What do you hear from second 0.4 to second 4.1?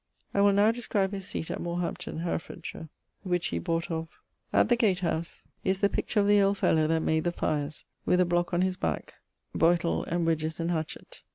will now describe his seate at Morhampton (Hereff.), which he bought of....